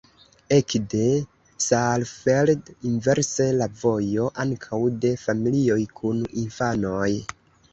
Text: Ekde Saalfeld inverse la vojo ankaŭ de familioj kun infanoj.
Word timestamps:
Ekde 0.55 1.01
Saalfeld 1.65 2.71
inverse 2.91 3.49
la 3.59 3.67
vojo 3.83 4.27
ankaŭ 4.45 4.81
de 5.05 5.13
familioj 5.27 5.81
kun 6.01 6.25
infanoj. 6.47 7.09